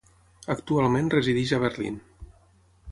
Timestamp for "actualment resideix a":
0.53-1.61